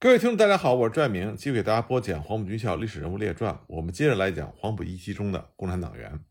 [0.00, 3.58] 各位听众，大家好，我是拽明，继续给大家播讲黄埔军校历史人物列传。
[3.66, 6.24] 我们接着来讲黄埔一期中的共产党员。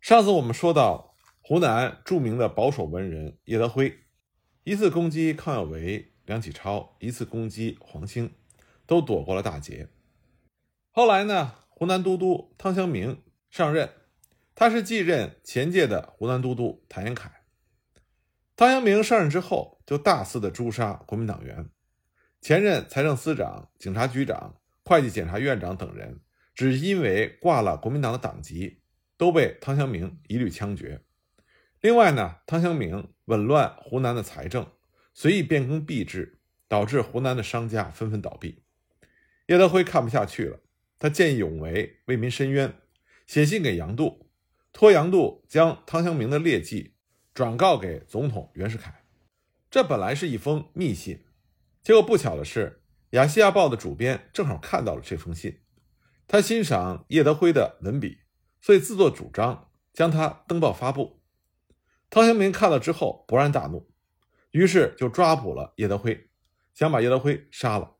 [0.00, 3.92] 上次我们说到，湖南著名的保守文人叶德辉，
[4.62, 8.32] 一次攻击康有为、梁启超，一次攻击黄兴，
[8.86, 9.88] 都躲过了大劫。
[10.92, 13.90] 后来呢，湖南都督汤湘明上任，
[14.54, 17.32] 他是继任前届的湖南都督谭延闿。
[18.54, 21.68] 汤湘明上任之后，就大肆的诛杀国民党员。
[22.46, 24.54] 前任财政司长、警察局长、
[24.84, 26.20] 会计检察院长等人，
[26.54, 28.78] 只因为挂了国民党的党籍，
[29.16, 31.02] 都被汤祥明一律枪决。
[31.80, 34.64] 另外呢，汤祥明紊乱湖南的财政，
[35.12, 38.62] 随意变更币制，导致湖南的商家纷纷倒闭。
[39.48, 40.60] 叶德辉看不下去了，
[41.00, 42.72] 他见义勇为，为民伸冤，
[43.26, 44.30] 写信给杨度，
[44.72, 46.94] 托杨度将汤祥明的劣迹
[47.34, 49.02] 转告给总统袁世凯。
[49.68, 51.24] 这本来是一封密信。
[51.86, 52.82] 结果不巧的是，
[53.16, 55.60] 《亚细亚报》的主编正好看到了这封信，
[56.26, 58.22] 他欣赏叶德辉的文笔，
[58.60, 61.22] 所以自作主张将他登报发布。
[62.10, 63.88] 汤湘明看了之后勃然大怒，
[64.50, 66.28] 于是就抓捕了叶德辉，
[66.74, 67.94] 想把叶德辉杀了。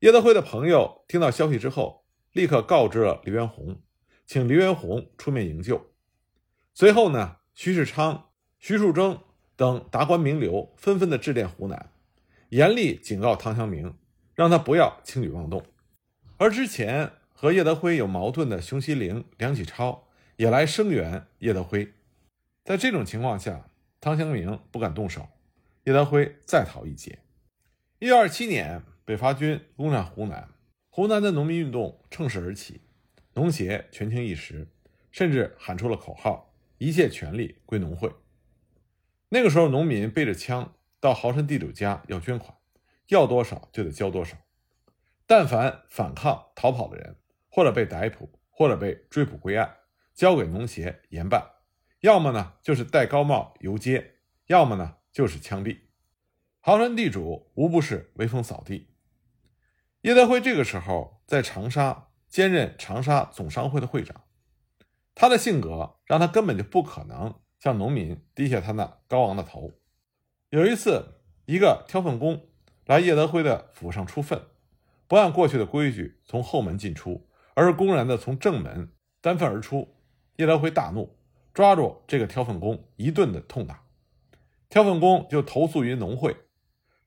[0.00, 3.80] 叶德辉的朋友听到消息之后，立刻告知了黎元洪，
[4.26, 5.94] 请黎元洪出面营救。
[6.74, 9.18] 随后呢，徐世昌、徐树铮
[9.56, 11.91] 等达官名流纷纷的致电湖南。
[12.52, 13.94] 严厉警告汤祥明，
[14.34, 15.64] 让他不要轻举妄动。
[16.36, 21.94] 而之前和叶德辉有矛盾的熊希龄、梁启超也来声援叶德辉。
[22.62, 23.70] 在这种情况下，
[24.02, 25.26] 汤祥明不敢动手，
[25.84, 27.20] 叶德辉再逃一劫。
[28.00, 30.46] 一九二七年，北伐军攻占湖南，
[30.90, 32.82] 湖南的农民运动乘势而起，
[33.32, 34.68] 农协权倾一时，
[35.10, 38.12] 甚至喊出了口号：“一切权力归农会。”
[39.30, 40.74] 那个时候，农民背着枪。
[41.02, 42.56] 到豪绅地主家要捐款，
[43.08, 44.36] 要多少就得交多少。
[45.26, 47.16] 但凡反抗逃跑的人，
[47.50, 49.78] 或者被逮捕，或者被追捕归案，
[50.14, 51.44] 交给农协严办。
[52.02, 55.76] 要么呢就是戴高帽游街，要么呢就是枪毙。
[56.60, 58.94] 豪绅地主无不是威风扫地。
[60.02, 64.22] 叶德辉这个时候在长沙兼任长沙总商会的会长，
[65.16, 69.72] 他的性格让他根本就不可能向农民低下他那高昂的头。
[70.52, 71.14] 有一次，
[71.46, 72.46] 一个挑粪工
[72.84, 74.48] 来叶德辉的府上出粪，
[75.08, 78.92] 不按过去的规矩从后门进出，而是公然的从正门
[79.22, 79.96] 单粪而出。
[80.36, 81.16] 叶德辉大怒，
[81.54, 83.84] 抓住这个挑粪工一顿的痛打。
[84.68, 86.36] 挑粪工就投诉于农会，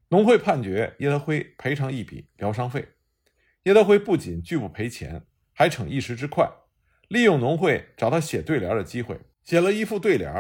[0.09, 2.94] 农会判决叶德辉赔偿一笔疗伤费。
[3.66, 5.22] 叶德辉不仅拒不赔钱，
[5.53, 6.50] 还逞一时之快，
[7.09, 10.34] 利用农会找他写对联的机会，写了一副对联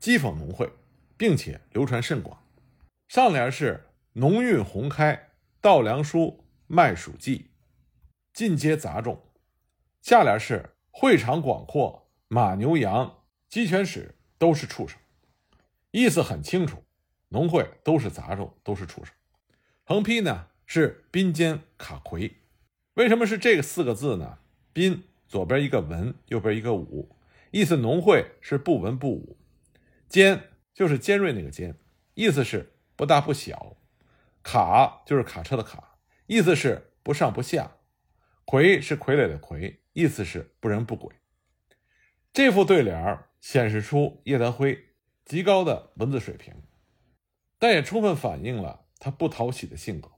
[0.00, 0.70] 讥讽农会，
[1.18, 2.44] 并且流传甚广。
[3.08, 5.30] 上联是“农运鸿开，
[5.60, 7.46] 稻粮蔬，麦黍稷，
[8.32, 9.30] 尽皆杂种”，
[10.02, 14.98] 下联是“会场广阔，马牛羊，鸡犬豕都是畜生”。
[15.92, 16.82] 意思很清楚，
[17.28, 19.14] 农会都是杂种，都是畜生。
[19.84, 22.38] 横批呢是“宾坚卡魁”。
[22.94, 24.38] 为什么是这个四个字呢
[24.74, 27.16] ？“宾”左边一个文，右边一个武，
[27.52, 29.38] 意思农会是不文不武。
[30.08, 31.76] 坚就是尖锐那个尖，
[32.14, 32.72] 意思是。
[32.96, 33.76] 不大不小，
[34.42, 37.78] 卡就是卡车的卡，意思是不上不下；
[38.46, 41.14] 傀是傀儡的傀，意思是不人不鬼。
[42.32, 44.86] 这副对联显示出叶德辉
[45.24, 46.54] 极高的文字水平，
[47.58, 50.10] 但也充分反映了他不讨喜的性格。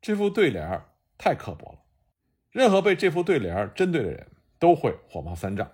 [0.00, 0.82] 这副对联
[1.16, 1.78] 太刻薄了，
[2.50, 5.72] 任何被这副对联针对的人都会火冒三丈。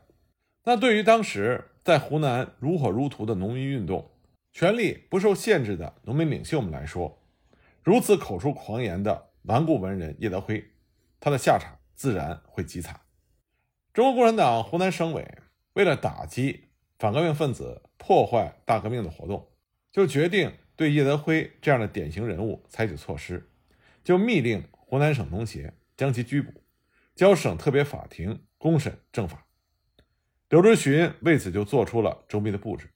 [0.65, 4.13] 那对于当时在湖南如火如荼的农民运动，
[4.54, 7.20] 权力不受限制的农民领袖们来说，
[7.82, 10.65] 如此口出狂言的顽固文人叶德辉，
[11.19, 13.00] 他的下场自然会极惨。
[13.93, 15.28] 中国共产党湖南省委
[15.72, 16.69] 为了打击
[17.00, 19.50] 反革命分子破坏大革命的活动，
[19.91, 23.50] 就决定对叶德辉这样的典型人物采取措施，
[24.04, 26.62] 就密令湖南省农协将其拘捕，
[27.17, 29.49] 交省特别法庭公审正法。
[30.49, 32.88] 刘知询为此就做出了周密的布置。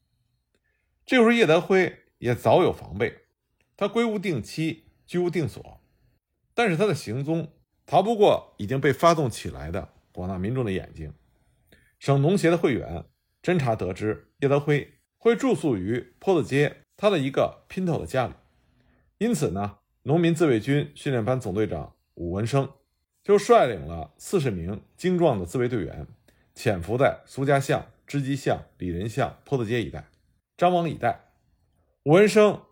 [1.08, 3.20] 这时候，叶德辉也早有防备，
[3.78, 5.81] 他归屋定期，居无定所，
[6.52, 7.50] 但是他的行踪
[7.87, 11.14] 逃不过已经被发动起来的广大民众的眼睛。
[11.99, 13.06] 省农协的会员
[13.43, 18.34] 侦查得知，叶德辉会住宿于坡子街他的一个姘头的家里，
[19.16, 22.70] 因此呢，农民自卫军训练班总队长武文生
[23.25, 26.06] 就率领了四十名精壮的自卫队员，
[26.55, 30.05] 潜伏在苏家巷、织机巷、李仁巷、坡子街一带。
[30.58, 31.20] 张网以待，
[32.02, 32.64] 武文生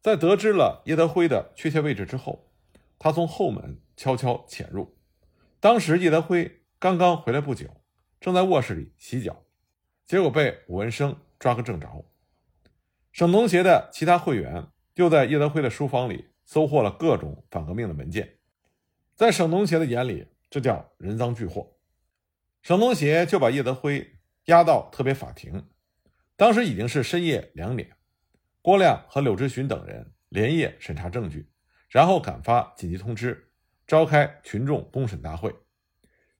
[0.00, 2.50] 在得知了叶德辉的确切位置之后，
[2.98, 4.98] 他从后门悄悄潜入。
[5.60, 7.68] 当时叶德辉刚刚回来不久，
[8.18, 9.44] 正在卧室里洗脚，
[10.04, 12.04] 结果被武文生抓个正着。
[13.12, 18.38] 省农协的其他会员又在叶德辉的书房里搜获了各种反革命的文件，
[19.14, 21.76] 在省农协的眼里，这叫人赃俱获。
[22.62, 25.68] 省农协就把叶德辉押到特别法庭。
[26.42, 27.88] 当时已经是深夜两点，
[28.62, 31.48] 郭亮和柳志询等人连夜审查证据，
[31.88, 33.52] 然后赶发紧急通知，
[33.86, 35.54] 召开群众公审大会。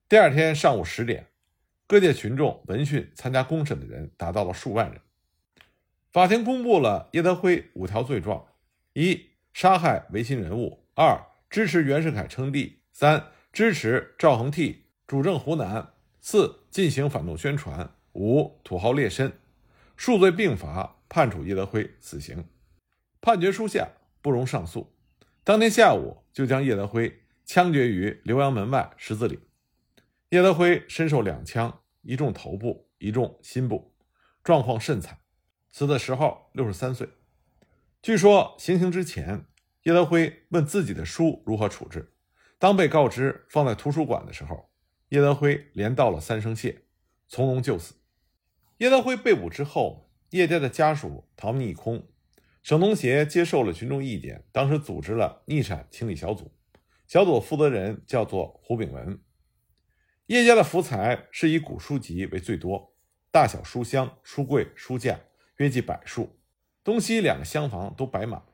[0.09, 1.27] 第二天上午十点，
[1.87, 4.99] 各界群众闻讯参加公审的人达到了数万人。
[6.11, 8.45] 法庭公布了叶德辉五条罪状：
[8.91, 11.17] 一、杀害维新人物；二、
[11.49, 19.31] 支持袁世凯称帝；三、支持赵恒惕主政湖南；四、进行反动宣传；五、土豪劣绅。
[20.05, 22.43] 数罪并罚，判处叶德辉死刑。
[23.21, 23.87] 判决书下
[24.21, 24.93] 不容上诉。
[25.45, 29.39] 当天下午就将叶德辉枪决于浏阳门外十字岭。
[30.31, 33.95] 叶德辉身受两枪，一中头部，一中心部，
[34.43, 35.19] 状况甚惨。
[35.71, 37.07] 死的时候六十三岁。
[38.01, 39.45] 据说行刑之前，
[39.83, 42.13] 叶德辉问自己的书如何处置。
[42.59, 44.69] 当被告知放在图书馆的时候，
[45.07, 46.81] 叶德辉连道了三声谢，
[47.29, 47.93] 从容就死。
[48.83, 52.05] 叶德辉被捕之后，叶家的家属逃命一空。
[52.61, 56.51] 省农协接受了群众意见，当时组织了逆产清理小组，
[57.07, 59.21] 小组负责人叫做胡炳文。
[60.25, 62.93] 叶家的福财是以古书籍为最多，
[63.31, 65.17] 大小书箱、书柜、书架
[65.59, 66.37] 约计百数，
[66.83, 68.47] 东西两个厢房都摆满了。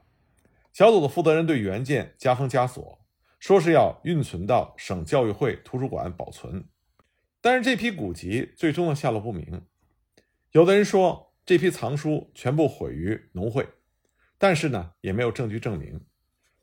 [0.72, 3.04] 小组的负责人对原件加封加锁，
[3.40, 6.70] 说是要运存到省教育会图书馆保存，
[7.42, 9.66] 但是这批古籍最终的下落不明。
[10.52, 13.68] 有的人说这批藏书全部毁于农会，
[14.40, 16.04] 但是呢也没有证据证明。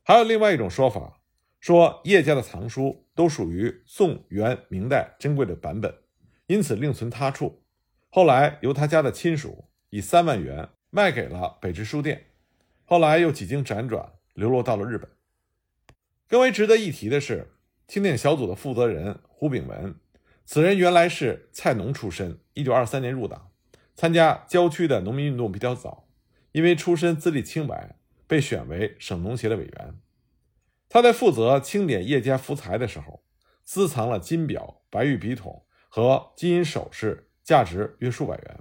[0.02, 1.20] 还有另外一种说法，
[1.60, 5.94] 说叶家的藏书都属于宋元明代珍贵的版本，
[6.48, 7.62] 因此另存他处。
[8.08, 12.26] 后来由他家的亲属以三万元卖给了北直书店，
[12.84, 15.08] 后来又几经辗转流落到了日本。
[16.26, 17.52] 更为值得一提的是，
[17.86, 19.94] 清点小组的负责人胡炳文，
[20.44, 23.52] 此人原来是菜农出身，一九二三年入党。
[23.96, 26.06] 参加郊区的农民运动比较早，
[26.52, 27.96] 因为出身资历清白，
[28.26, 29.98] 被选为省农协的委员。
[30.88, 33.24] 他在负责清点叶家福财的时候，
[33.64, 38.60] 私藏了金表、白玉笔筒和金银首饰，价值约数百元。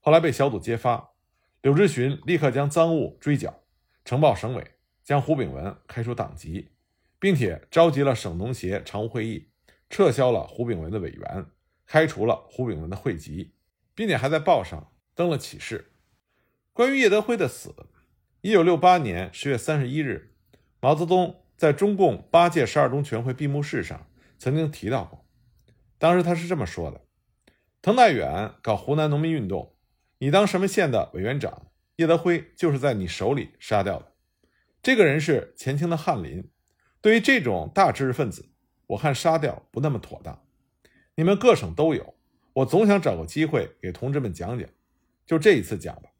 [0.00, 1.12] 后来被小组揭发，
[1.62, 3.62] 柳志询立刻将赃物追缴，
[4.04, 4.72] 呈报省委，
[5.02, 6.68] 将胡炳文开除党籍，
[7.18, 9.48] 并且召集了省农协常务会议，
[9.88, 11.46] 撤销了胡炳文的委员，
[11.86, 13.54] 开除了胡炳文的会籍。
[13.98, 15.90] 并且还在报上登了启事。
[16.72, 17.74] 关于叶德辉的死，
[18.42, 20.36] 一九六八年十月三十一日，
[20.78, 24.06] 毛泽东在中共八届十二中全会闭幕式上
[24.38, 25.26] 曾经提到过。
[25.98, 27.00] 当时他是这么说的
[27.82, 29.74] ：“滕代远搞湖南农民运动，
[30.18, 31.72] 你当什么县的委员长？
[31.96, 34.12] 叶德辉就是在你手里杀掉的。
[34.80, 36.48] 这个人是前清的翰林，
[37.00, 38.48] 对于这种大知识分子，
[38.86, 40.44] 我看杀掉不那么妥当。
[41.16, 42.14] 你们各省都有。”
[42.58, 44.68] 我总想找个机会给同志们讲讲，
[45.24, 46.10] 就这一次讲吧。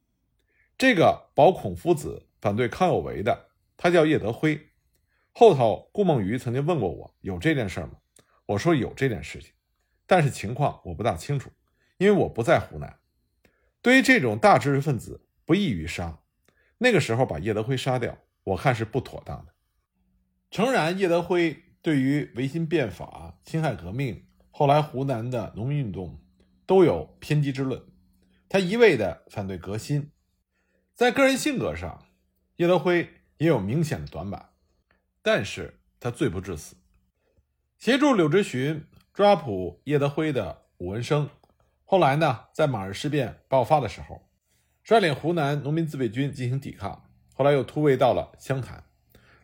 [0.77, 4.69] 这个保孔夫子反对康有为的，他叫叶德辉。
[5.33, 7.97] 后头顾梦渔曾经问过我，有这件事吗？
[8.47, 9.51] 我说有这件事情，
[10.07, 11.51] 但是情况我不大清楚，
[11.97, 13.01] 因为我不在湖南。
[13.83, 16.21] 对于这种大知识分子，不易于杀。
[16.79, 19.53] 那个时候把叶德辉杀掉，我看是不妥当的。
[20.53, 26.17] 诚然，叶德辉对于维新变法、辛亥革命，后来湖南的农民运动。
[26.69, 27.83] 都有偏激之论，
[28.47, 30.11] 他一味的反对革新，
[30.95, 32.05] 在个人性格上，
[32.57, 33.09] 叶德辉
[33.39, 34.51] 也有明显的短板，
[35.23, 36.77] 但是他罪不至死。
[37.79, 38.85] 协助柳直询
[39.15, 41.31] 抓捕叶德辉的武文生，
[41.87, 44.29] 后来呢，在马日事变爆发的时候，
[44.83, 48.85] 率领湖南农民自卫军进行抵抗，后来又突围到了湘潭。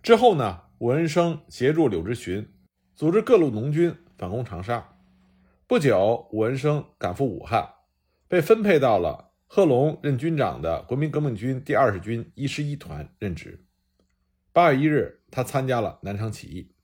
[0.02, 2.52] 之后呢，武文生协助柳直询
[2.94, 4.90] 组织各路农军反攻长沙。
[5.66, 7.66] 不久，武文生赶赴武汉，
[8.28, 13.64] 被分配到了贺龙任军长的国民革命军第二十军一师一团任职。
[14.52, 16.74] 八月一日，他参加了南昌起义，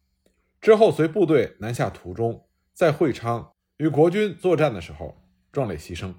[0.62, 5.22] 之后随部队南下途中，在会昌与国军作战的时候
[5.52, 6.14] 壮烈牺牲。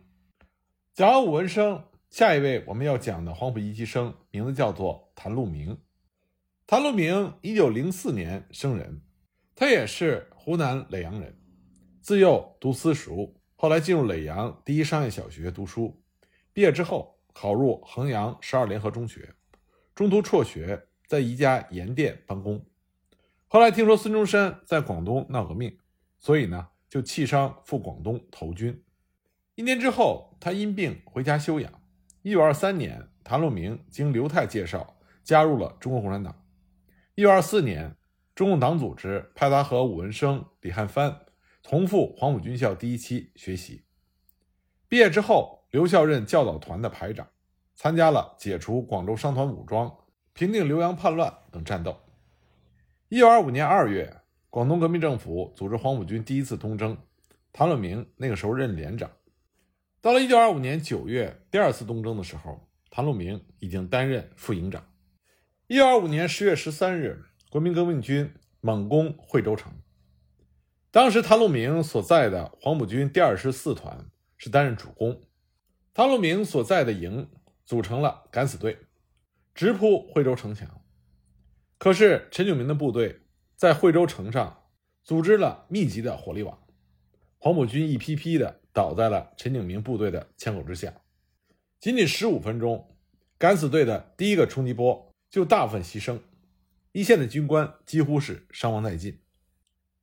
[0.93, 5.79] 讲完武文生，下一位我们要讲的黄埔一期生名字叫做谭路明。
[6.67, 9.01] 谭路明一九零四年生人，
[9.55, 11.40] 他也是湖南耒阳人。
[12.01, 16.01] 自幼读私塾，后来进入耒阳第一商业小学读书。
[16.51, 19.35] 毕业之后，考入衡阳十二联合中学，
[19.93, 22.65] 中途辍学，在一家盐店帮工。
[23.47, 25.77] 后来听说孙中山在广东闹革命，
[26.17, 28.83] 所以呢就弃商赴广东投军。
[29.53, 31.71] 一年之后，他因病回家休养。
[32.23, 36.43] 一九二三年，谭路明经刘泰介绍加入了中国共产党。
[37.13, 37.95] 一九二四年，
[38.33, 41.15] 中共党组织派他和武文生、李汉藩
[41.71, 43.85] 同赴黄埔军校第一期学习。
[44.89, 47.25] 毕业之后，留校任教导团的排长，
[47.77, 49.89] 参加了解除广州商团武装、
[50.33, 51.97] 平定浏阳叛乱等战斗。
[53.07, 54.17] 一九二五年二月，
[54.49, 56.97] 广东革命政府组织黄埔军第一次东征，
[57.53, 59.09] 谭论明那个时候任连长。
[60.01, 64.85] 到了一九二五年九月，第二次东征的时候，谭路明已经担任副营长。
[65.67, 69.71] 一九二五年十月十三日，国民革命军猛攻惠州城。
[70.91, 75.23] 当时谭路明所在的黄埔军第二师四团是担任主攻，
[75.93, 77.29] 谭路明所在的营
[77.63, 78.77] 组成了敢死队，
[79.55, 80.81] 直扑惠州城墙。
[81.77, 83.21] 可是陈炯明的部队
[83.55, 84.65] 在惠州城上
[85.01, 86.61] 组织了密集的火力网，
[87.37, 90.93] 黄埔军一批批的倒在了陈炯明部队的枪口之下。
[91.79, 92.97] 仅仅十五分钟，
[93.37, 96.19] 敢死队的第一个冲击波就大部分牺牲，
[96.91, 99.20] 一线的军官几乎是伤亡殆尽。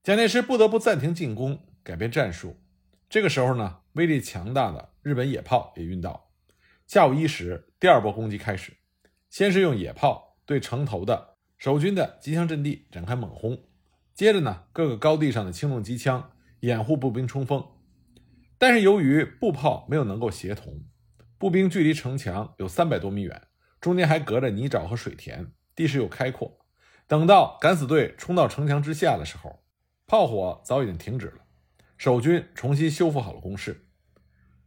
[0.02, 2.56] 蒋介石不得不暂停进攻，改变战术。
[3.10, 6.30] 这个时候呢，威力强大的日本野炮也运到。
[6.86, 8.72] 下午一时，第二波攻击开始，
[9.28, 11.36] 先是用野炮对城头的。
[11.58, 13.64] 守军的机枪阵地展开猛轰，
[14.14, 17.66] 接着呢，各个高地上的轻重机枪掩护步兵冲锋。
[18.56, 20.84] 但是由于步炮没有能够协同，
[21.36, 23.42] 步兵距离城墙有三百多米远，
[23.80, 26.60] 中间还隔着泥沼和水田，地势又开阔。
[27.08, 29.64] 等到敢死队冲到城墙之下的时候，
[30.08, 31.44] 炮火早已经停止了，
[31.98, 33.86] 守军重新修复好了工事。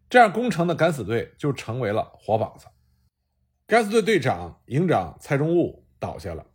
[0.07, 2.67] 这样攻城的敢死队就成为了活靶子。
[3.65, 6.45] 敢死队队长、营长蔡中务倒下了。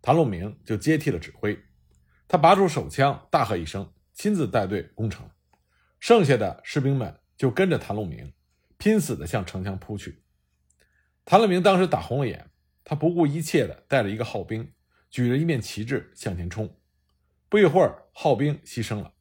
[0.00, 1.58] 谭路明就接替了指挥，
[2.28, 5.28] 他拔出手枪，大喝一声，亲自带队攻城。
[5.98, 8.32] 剩下的士兵们就跟着谭路明，
[8.76, 10.22] 拼死的向城墙扑去。
[11.24, 12.48] 谭路明当时打红了眼，
[12.84, 14.72] 他不顾一切的带着一个号兵，
[15.10, 16.77] 举着一面旗帜向前冲。
[17.50, 19.12] 不一会儿，号兵牺牲了，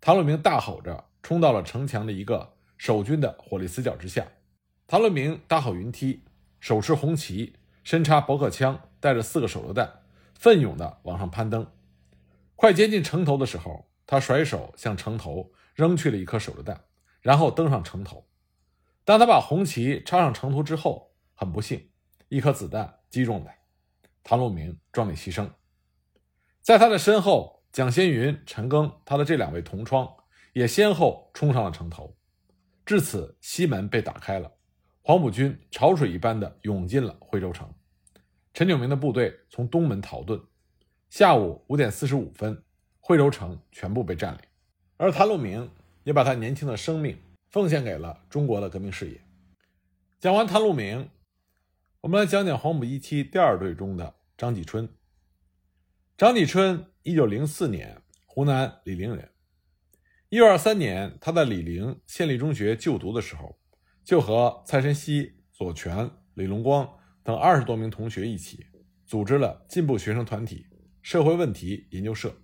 [0.00, 4.26] 谭路明大吼着冲到了城墙的一个守军的火力死角之下。
[4.88, 6.24] 谭路明搭好云梯，
[6.58, 10.02] 手持红旗，身插驳壳枪，带着四个手榴弹。
[10.34, 11.70] 奋勇地往上攀登，
[12.56, 16.86] 快接近城头的时候，他甩手向城头扔去了一颗手榴弹，
[17.20, 18.26] 然后登上城头。
[19.04, 21.90] 当他把红旗插上城头之后，很不幸，
[22.28, 23.50] 一颗子弹击中了
[24.24, 25.48] 他唐路明，壮烈牺牲。
[26.62, 30.08] 在他的身后，蒋先云、陈赓，他的这两位同窗
[30.52, 32.16] 也先后冲上了城头。
[32.84, 34.52] 至此，西门被打开了，
[35.02, 37.72] 黄埔军潮水一般的涌进了惠州城。
[38.52, 40.42] 陈炯明的部队从东门逃遁，
[41.08, 42.64] 下午五点四十五分，
[42.98, 44.40] 惠州城全部被占领，
[44.96, 45.70] 而谭路明
[46.02, 47.16] 也把他年轻的生命
[47.50, 49.20] 奉献给了中国的革命事业。
[50.18, 51.08] 讲完谭路明，
[52.00, 54.88] 我们来讲讲黄埔一期第二队中的张继春。
[56.18, 59.30] 张继春，一九零四年湖南醴陵人。
[60.28, 63.58] 一九二三年，他在醴陵县立中学就读的时候，
[64.04, 66.86] 就和蔡申熙、左权、李龙光。
[67.22, 68.66] 等二十多名同学一起
[69.06, 70.66] 组织了进步学生团体
[71.00, 72.34] 社会问题研究社。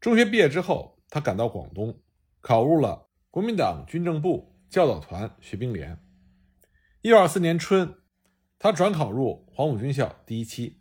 [0.00, 2.02] 中学毕业之后，他赶到广东，
[2.40, 5.98] 考入了国民党军政部教导团学兵连。
[7.02, 7.94] 一九二四年春，
[8.58, 10.79] 他转考入黄埔军校第一期。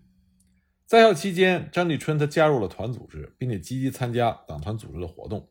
[0.89, 5.47] 在校期间，张继春他加入了团组织，并且积极参加党团组织的活动。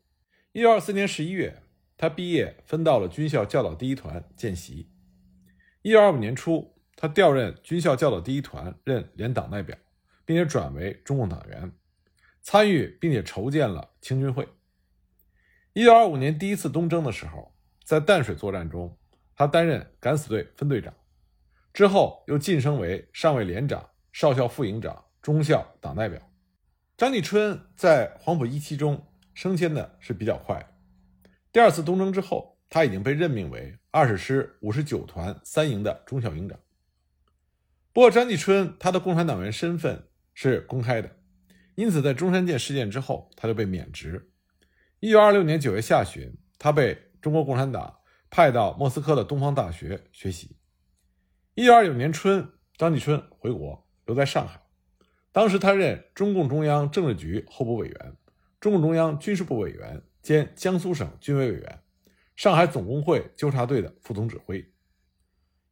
[0.51, 1.63] 一九二四年十一月，
[1.95, 4.91] 他毕业分到了军校教导第一团见习。
[5.81, 6.75] 一九二五年初。
[6.97, 9.77] 他调任军校教导第一团任连党代表，
[10.25, 11.71] 并且转为中共党员，
[12.41, 14.45] 参与并且筹建了青军会。
[15.71, 17.55] 一九二五年第一次东征的时候，
[17.85, 18.99] 在淡水作战中，
[19.33, 20.93] 他担任敢死队分队长，
[21.71, 26.21] 之后又晋升为上尉连长、少校副营长、中校党代表。
[26.97, 30.67] 张继春在黄埔一期中升迁的是比较快的。
[31.51, 36.59] 第二次东征之后，他已经被任命为二十师五十九团三营的中校营长。
[37.91, 41.09] 不过，张继春他的共产党员身份是公开的，
[41.75, 44.31] 因此在中山舰事件之后，他就被免职。
[44.99, 47.99] 一九二六年九月下旬，他被中国共产党
[48.29, 50.57] 派到莫斯科的东方大学学习。
[51.55, 52.47] 一九二九年春，
[52.77, 54.61] 张继春回国，留在上海。
[55.31, 58.17] 当时他任中共中央政治局候补委员、
[58.59, 61.79] 中共中央军事部委员兼江苏省军委委员、
[62.35, 64.65] 上海总工会纠察队的副总指挥。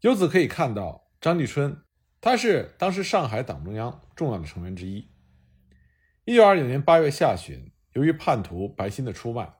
[0.01, 1.81] 由此可以看到，张继春。
[2.19, 5.07] 他是当时上海党中央重要的成员之一。
[6.25, 9.53] 一九二九年八月下旬，由于叛徒白鑫的出卖，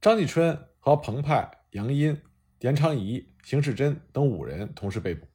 [0.00, 2.20] 张继春和彭湃、杨殷、
[2.60, 5.26] 严昌仪、邢世珍等五人同时被捕。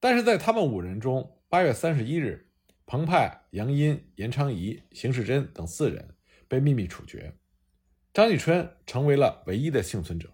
[0.00, 2.49] 但是在他们五人中，八月三十一日，
[2.90, 6.16] 彭湃、杨殷、严昌仪、邢世珍等四人
[6.48, 7.32] 被秘密处决，
[8.12, 10.28] 张继春成为了唯一的幸存者。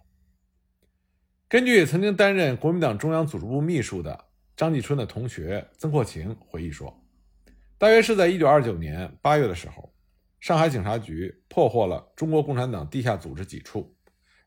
[1.47, 6.99] 根据曾经担任国民党中央组织部秘书的张继春的同学曾扩情回忆说，
[7.77, 9.93] 大约是在一九二九年八月的时候，
[10.39, 13.95] 上海警察局破获了中国共产党地下组织几处，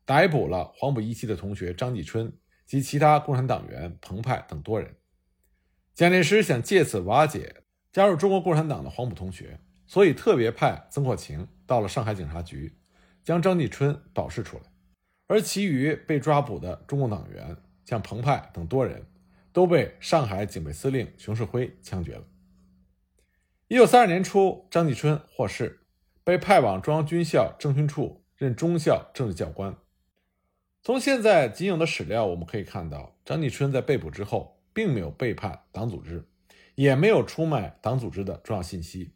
[0.03, 4.97] 逮捕了黄埔一期的同学张继春及其他共产党员彭湃等多人。
[5.93, 12.73] 蒋介石想借此瓦解加入中国共产党的黄埔同学，所以特别派曾扩情到了上海警察局，
[13.23, 14.63] 将张继春保释出来。
[15.27, 19.05] 而其余被抓捕的中共党员，像彭湃等多人，
[19.51, 22.23] 都被上海警备司令熊式辉枪决了。
[23.67, 25.81] 一九三二年初，张继春获释，
[26.23, 29.75] 被派往中央军校政训处任中校政治教官。
[30.81, 34.57] 从现在仅有的史料，我们可以看到，张继春在被捕之后。
[34.73, 36.25] 并没有背叛党组织，
[36.81, 39.13] 也没有出卖党组织的重要信息，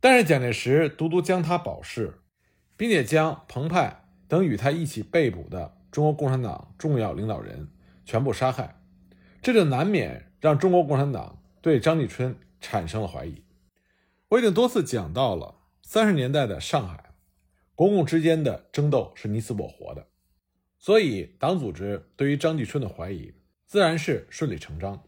[0.00, 2.22] 但是蒋介石独独将他保释，
[2.78, 7.68] 并且将彭湃等与他一起被捕的中国共产党重要领导人
[8.06, 8.80] 全部杀害，
[9.42, 13.44] 这就难免让中国共产党对张继春产生了怀疑。
[14.30, 17.12] 我已经多次讲到了三十年代的上海，
[17.74, 20.06] 国共之间的争斗是你死我活的，
[20.78, 23.34] 所以党组织对于张继春的怀疑。
[23.66, 25.02] 自然是顺理成章，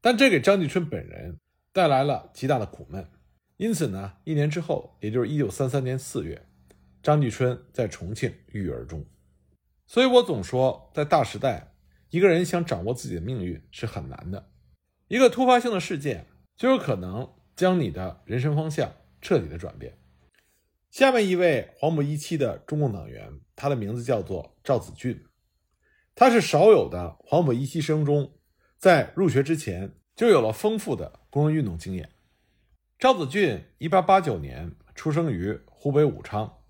[0.00, 1.38] 但这给张继春本人
[1.72, 3.08] 带来了极大的苦闷。
[3.56, 6.46] 因此呢，一年之后，也就是一九三三年四月，
[7.02, 9.04] 张继春在重庆郁郁而终。
[9.86, 11.72] 所以我总说，在大时代，
[12.10, 14.50] 一个人想掌握自己的命运是很难的。
[15.08, 16.26] 一个突发性的事件
[16.56, 19.98] 就有可能将你的人生方向彻底的转变。
[20.90, 25.24] 下面一位黄埔一期的中共党员，他的名字叫做赵子俊。
[26.14, 28.37] 他是少有的黄埔一期生中，
[28.78, 32.08] 在入学之前就有了丰富的工人运动经验。
[32.96, 36.60] 赵子俊，一八八九年出生于湖北武昌。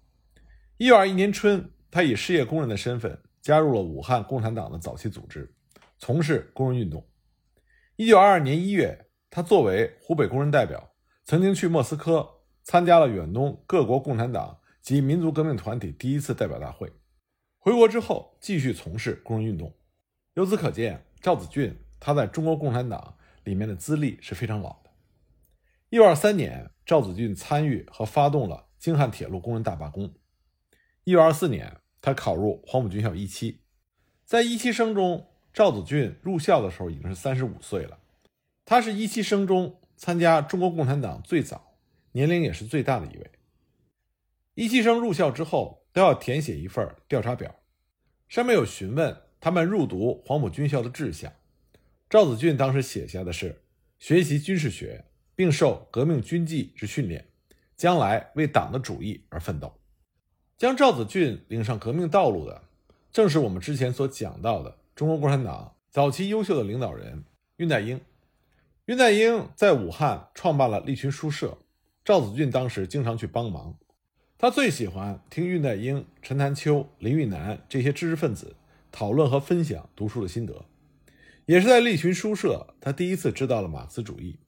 [0.78, 5.54] 一九二一年春，他以失业工人的身份加入了武汉共产党的早期组织，
[5.98, 7.06] 从事工人运动。
[7.96, 10.94] 一九二二年一月，他作为湖北工人代表，
[11.26, 12.26] 曾经去莫斯科
[12.62, 16.90] 参加了远东各国共产党及民族革命团体第一次代表大会。
[17.58, 19.74] 回国之后，继续从事工人运动。
[20.34, 24.90] 由此可见，赵子俊他在中国共产党里面的资历是非常老的。
[25.90, 30.14] 一九二三年，赵子俊参与和发动了京汉铁路工人大罢工。
[31.04, 33.62] 一九二四年，他考入黄埔军校一期。
[34.24, 37.98] 在一期生中，赵子俊入校的时候已经是三十五岁了。
[38.64, 41.74] 他是一期生中参加中国共产党最早、
[42.12, 43.30] 年龄也是最大的一位。
[44.54, 45.78] 一期生入校之后。
[45.90, 47.56] 都要填写一份调查表，
[48.28, 51.32] 上面有询问他们入读黄埔军校的志向。
[52.10, 53.60] 赵子俊当时写下的是
[53.98, 57.28] 学习军事学，并受革命军纪之训练，
[57.76, 59.74] 将来为党的主义而奋斗。
[60.56, 62.62] 将赵子俊领上革命道路的，
[63.12, 67.24] 正是我们之前所讲到的中国共产党早期优秀的领导人
[67.58, 68.00] 恽代英。
[68.86, 71.58] 恽代英在武汉创办了立群书社，
[72.02, 73.76] 赵子俊当时经常去帮忙。
[74.38, 78.56] 他最喜欢听恽代英、陈潭秋、林育南这些知识分子
[78.90, 80.64] 讨论和分享读书的心得，
[81.48, 84.38] 也是在利群书社，他第一次知道了马克思主义。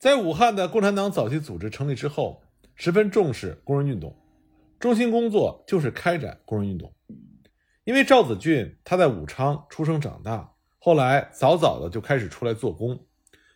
[0.00, 2.42] 在武汉的共产党早期组织成立之后，
[2.74, 4.16] 十分重视工人运动，
[4.80, 6.92] 中心工作就是开展工人运动。
[7.84, 13.06] 因为赵子俊他在武昌出生长大，后来早早的就开始出来做工，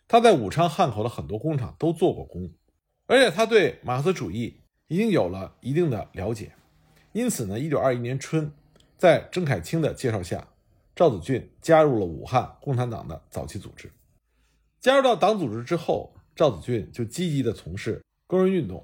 [0.07, 2.49] 他在武昌汉口的很多工厂都做过工，
[3.05, 4.61] 而且他对马克思主义。
[4.89, 6.53] 已经有了一定的了解，
[7.11, 8.49] 因此呢，一九二一年春，
[8.97, 10.47] 在郑凯清的介绍下，
[10.97, 13.93] 赵子俊加入了武汉共产党的早期组织。
[14.79, 18.83] 加入到党组织之后，赵子俊就积极的从事工人运动。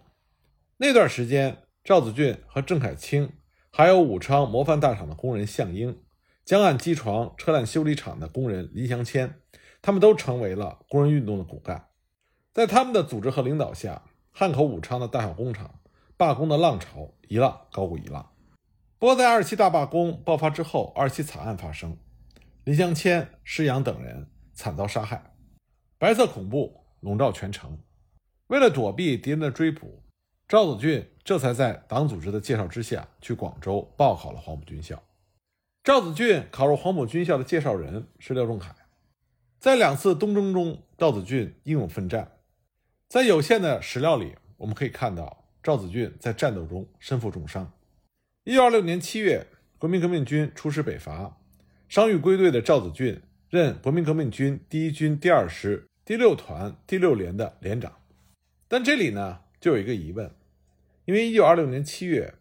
[0.78, 3.34] 那段时间，赵子俊和郑凯清，
[3.72, 6.04] 还有武昌模范大厂的工人向英，
[6.46, 9.40] 江岸机床车辆修理厂的工人林祥谦，
[9.82, 11.88] 他们都成为了工人运动的骨干。
[12.54, 15.80] 在他们的组织和领导下，汉口、武昌的大小工厂。
[16.16, 18.33] 罢工的浪潮一浪高过一浪，
[19.04, 21.98] 不过在二七大罢工爆发之后，二七惨案发生，
[22.64, 25.36] 林湘谦、施洋等人惨遭杀害，
[25.98, 27.78] 白色恐怖笼罩全城。
[28.48, 30.02] 为了躲避敌人的追捕，
[30.48, 35.04] 赵子俊这才在党组织的介绍之下去广州报考了黄埔军校。
[35.84, 38.74] 赵子俊考入黄埔军校的介绍人是廖仲恺，
[39.60, 42.32] 在两次东征中，赵子俊英勇奋战，
[43.10, 44.38] 在有限的史料里。
[44.56, 47.70] 我们可以看到赵子俊在战斗中身负重伤。
[48.46, 51.38] 一九二六年七月，国民革命军出师北伐，
[51.88, 57.94] 伤愈归队的赵子俊任国民革命军第一军第二师第六团第六连的连长。
[58.68, 60.30] 但这里呢，就有一个疑问，
[61.06, 62.34] 因为一九二六年七月，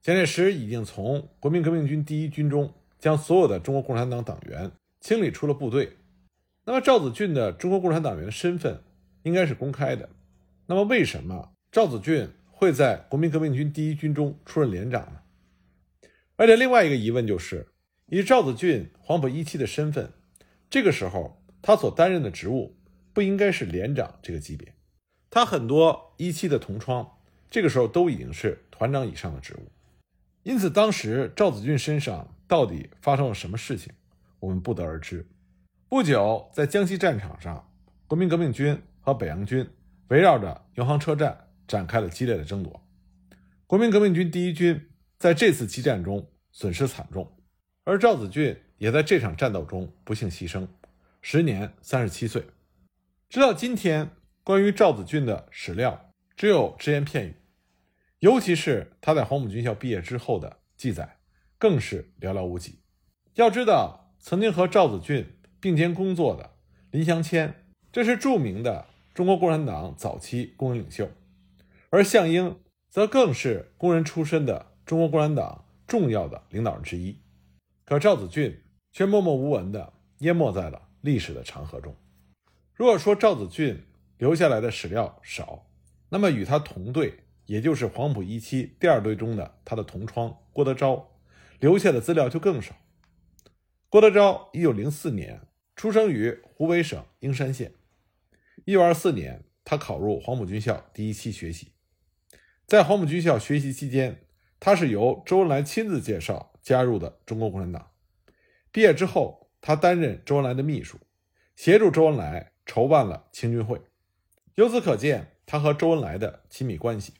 [0.00, 4.70] 蒋介石已经从国民革命军第一军中将所有的中国共产党党员
[5.02, 5.98] 清理出了部队。
[6.64, 8.82] 那么赵子俊的中国共产党员的身份
[9.24, 10.08] 应该是公开的。
[10.64, 15.20] 那么为什么赵子俊会在国民革命军第一军中出任连长呢？
[16.40, 17.68] 而且另外一个疑问就是，
[18.06, 20.10] 以赵子俊黄埔一期的身份，
[20.70, 22.78] 这个时候他所担任的职务
[23.12, 24.72] 不应该是连长这个级别。
[25.28, 27.18] 他很多一期的同窗，
[27.50, 29.70] 这个时候都已经是团长以上的职务。
[30.42, 33.92] 因此，当时赵子俊身上到底发生了什么事情，
[34.38, 35.28] 我们不得而知。
[35.90, 37.70] 不久，在江西战场上，
[38.06, 39.68] 国民革命军和北洋军
[40.08, 42.82] 围绕着油杭车站展开了激烈的争夺。
[43.66, 44.86] 国民革命军第一军
[45.20, 47.30] 在这次激战中损失惨重，
[47.84, 50.66] 而赵子俊也在这场战斗中不幸牺牲，
[51.20, 52.42] 时年三十七岁。
[53.28, 54.10] 直到今天，
[54.42, 57.34] 关于赵子俊的史料只有只言片语，
[58.20, 61.18] 尤其是他在黄埔军校毕业之后的记载，
[61.58, 62.78] 更是寥寥无几。
[63.34, 65.36] 要知道，曾经和赵子俊。
[65.62, 66.52] 并肩工作的
[66.90, 71.08] 林祥谦，这是著名的中国共产党早期工人领袖；
[71.90, 77.16] 而项英则更是工人出身的中国共产党重要的领导人之一。
[77.84, 81.94] 可赵子俊却默默无闻地淹没在了历史的长河中。
[82.74, 83.84] 如果说赵子俊
[84.18, 85.64] 留下来的史料少，
[86.08, 91.12] 那么与他同队，也就是黄埔一期第二队中的他的同窗郭德昭，
[91.60, 92.74] 留下的资料就更少。
[93.88, 95.42] 郭德昭，一九零四年。
[95.76, 97.74] 出生于湖北省英山县。
[98.64, 101.68] 一九二四年，他考入黄埔军校第一期学习。
[102.66, 104.24] 在黄埔军校学习期间，
[104.60, 107.90] 他是由周恩来亲自介绍加入的中国共产党。
[108.70, 110.98] 毕业之后，他担任周恩来的秘书，
[111.56, 113.80] 协助周恩来筹办了青军会。
[114.54, 117.14] 由此可见，他和周恩来的亲密关系。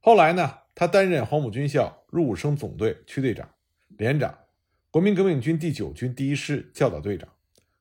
[0.00, 3.48] 后来呢，他担任黄埔军校入伍生总队区队长、
[3.90, 4.36] 连长，
[4.90, 7.28] 国民革命军第九军第一师教导队长。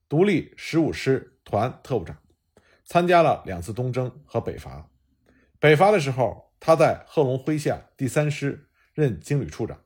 [0.09, 2.17] 独立十五师团特务长，
[2.83, 4.89] 参加了两次东征和北伐。
[5.57, 9.83] 北伐的时候，他在贺龙麾下第三师任经旅处长。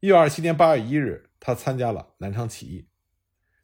[0.00, 2.88] 一九二七年八月一日，他参加了南昌起义，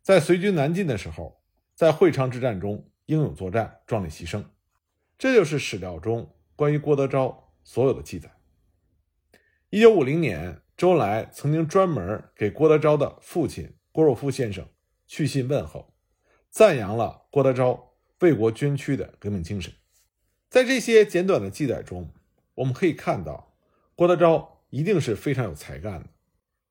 [0.03, 1.43] 在随军南进的时候，
[1.75, 4.45] 在会昌之战中英勇作战，壮烈牺牲。
[5.17, 8.31] 这就是史料中关于郭德昭所有的记载。
[9.71, 14.69] 一九五零年，周恩来曾经专门给郭德昭的父亲郭若夫先生。
[15.07, 15.95] 去信问候，
[16.51, 19.73] 赞扬了郭德昭为国捐躯的革命精神。
[20.55, 22.11] 在这些简短的记载中，
[22.55, 23.57] 我们可以看到，
[23.97, 26.11] 郭德昭一定是非常有才干的，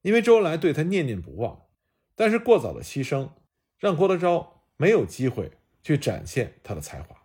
[0.03, 1.63] 因为周恩来对他念念不忘。
[2.15, 3.31] 但是过早的牺牲，
[3.77, 7.23] 让郭德昭没有机会去展现他的才华。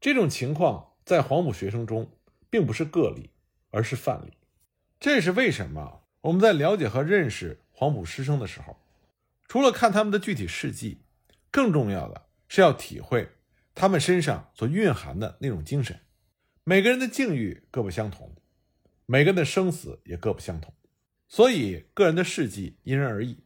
[0.00, 2.10] 这种情况在黄埔学生中
[2.48, 3.28] 并不是个例，
[3.70, 4.32] 而是范例。
[4.98, 6.00] 这是为什么？
[6.22, 8.78] 我们在了解和认识黄埔师生的时候。
[9.46, 11.02] 除了看他们的具体事迹，
[11.50, 13.28] 更重要的是要体会
[13.74, 16.00] 他们身上所蕴含的那种精神。
[16.62, 18.34] 每个人的境遇各不相同，
[19.06, 20.72] 每个人的生死也各不相同，
[21.28, 23.44] 所以个人的事迹因人而异。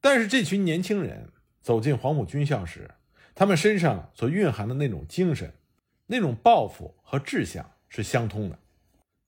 [0.00, 2.90] 但是这群年轻人走进黄埔军校时，
[3.34, 5.54] 他们身上所蕴含的那种精神、
[6.06, 8.58] 那种抱负和志向是相通的，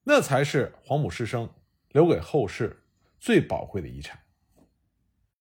[0.05, 1.51] 那才是黄埔师生
[1.93, 2.85] 留给后世
[3.19, 4.21] 最宝贵的遗产。